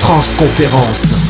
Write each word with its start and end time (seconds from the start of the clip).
Transconférence. 0.00 1.21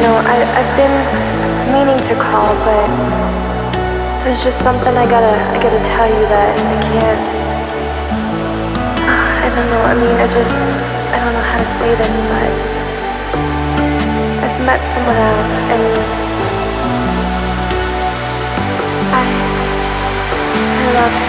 Know. 0.00 0.16
I, 0.22 0.36
I've 0.58 0.72
been 0.78 0.96
meaning 1.74 1.98
to 2.08 2.14
call, 2.14 2.54
but 2.62 2.88
there's 4.24 4.42
just 4.42 4.58
something 4.60 4.94
I 4.96 5.06
gotta, 5.08 5.34
I 5.54 5.56
gotta 5.62 5.82
tell 5.84 6.06
you 6.06 6.24
that 6.28 6.54
I 6.58 6.76
can't. 6.86 7.22
I 9.44 9.48
don't 9.54 9.68
know. 9.70 9.82
I 9.82 9.94
mean, 9.94 10.16
I 10.16 10.26
just, 10.26 10.54
I 11.14 11.18
don't 11.22 11.34
know 11.34 11.46
how 11.50 11.58
to 11.58 11.68
say 11.80 11.90
this, 11.98 12.14
but 12.30 12.50
I've 14.44 14.58
met 14.66 14.80
someone 14.94 15.18
else, 15.18 15.54
and 15.74 15.84
I, 19.14 19.24
I 20.74 20.86
love 20.94 21.27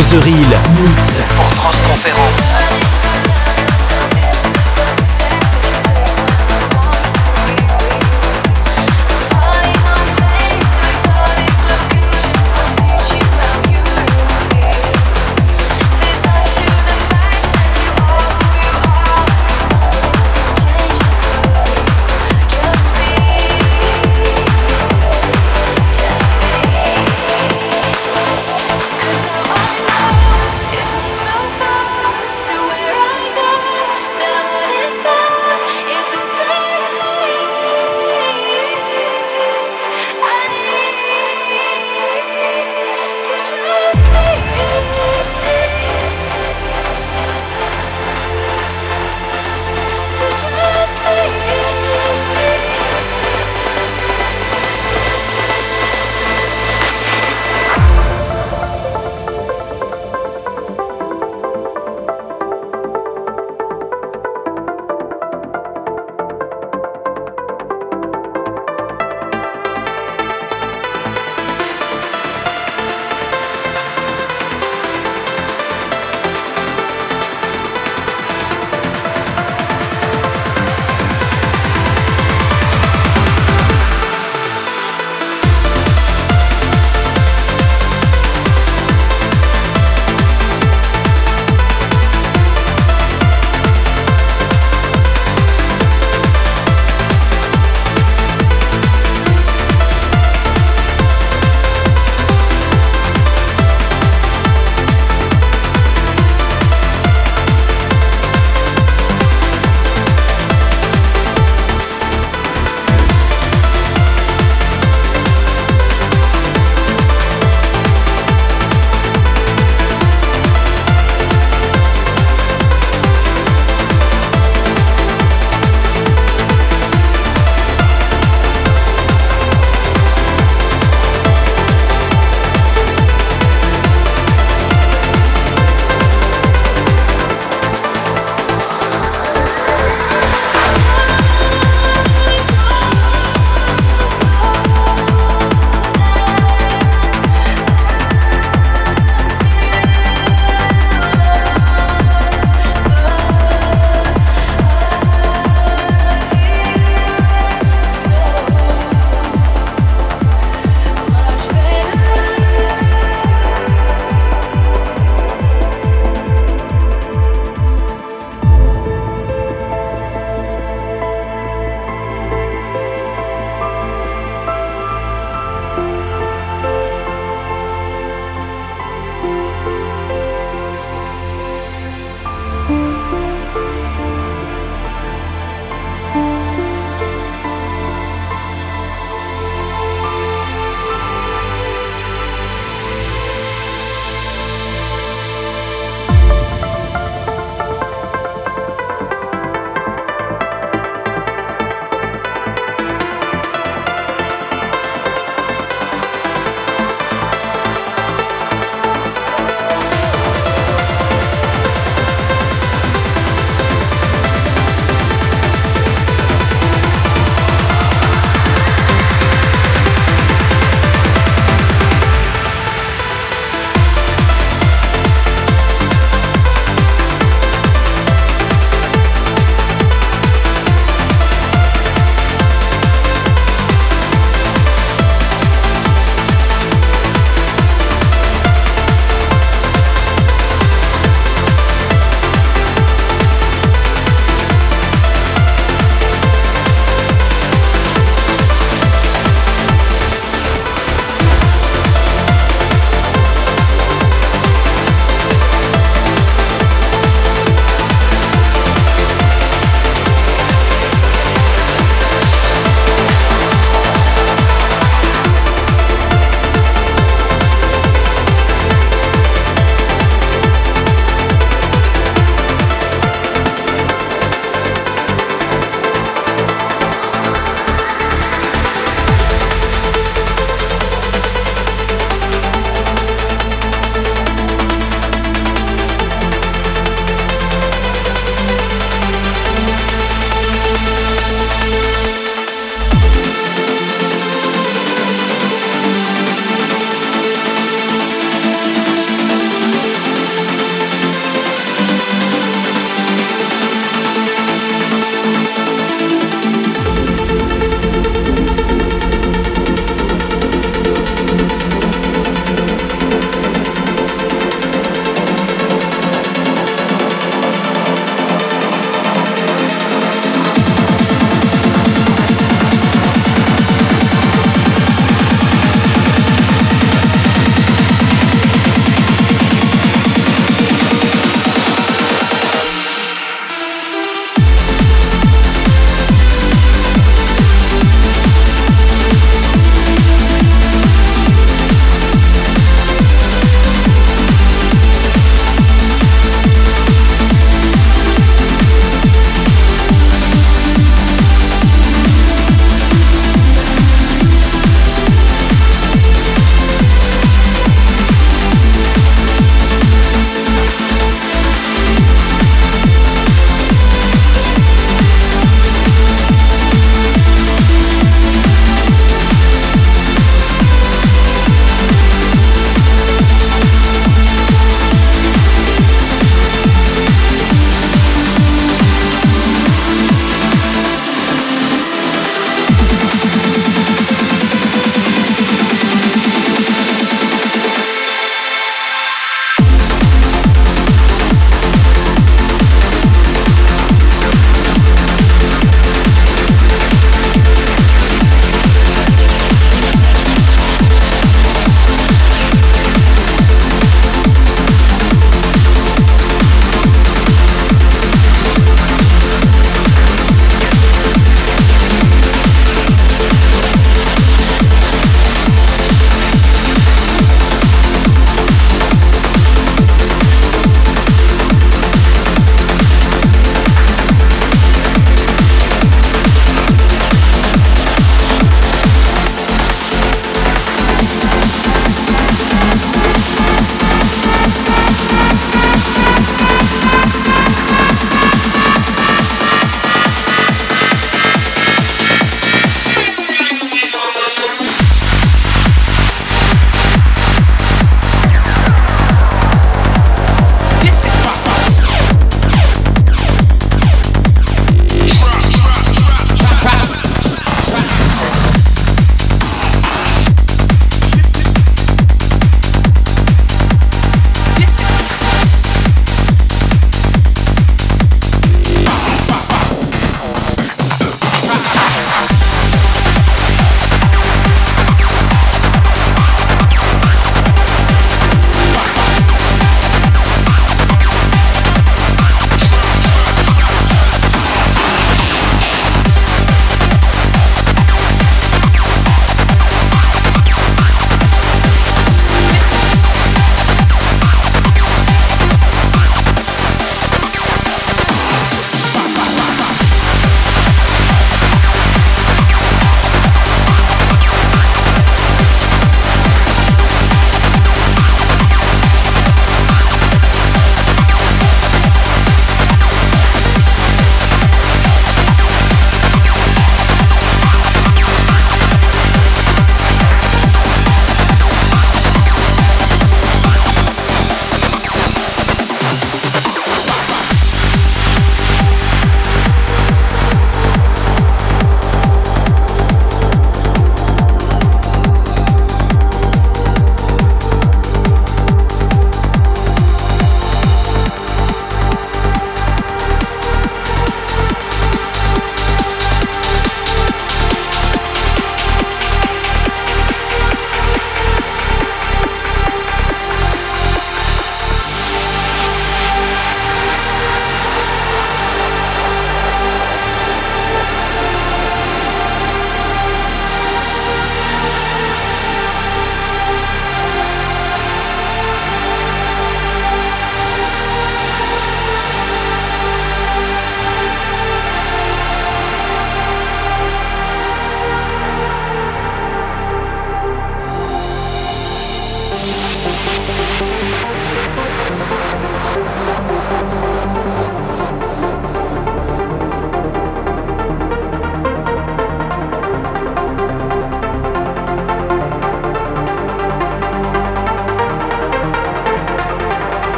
Rose 0.00 0.16
Reel. 0.24 0.59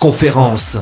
conférence. 0.00 0.78